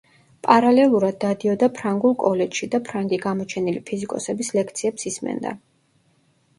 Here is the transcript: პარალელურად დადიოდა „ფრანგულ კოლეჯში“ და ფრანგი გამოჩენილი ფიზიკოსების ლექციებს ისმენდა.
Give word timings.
პარალელურად 0.45 1.19
დადიოდა 1.23 1.69
„ფრანგულ 1.81 2.17
კოლეჯში“ 2.25 2.71
და 2.73 2.81
ფრანგი 2.89 3.23
გამოჩენილი 3.29 3.87
ფიზიკოსების 3.93 4.53
ლექციებს 4.61 5.11
ისმენდა. 5.15 5.57